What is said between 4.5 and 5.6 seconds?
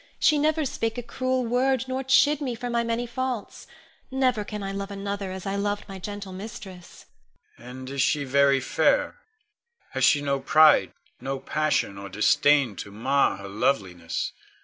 I love another as I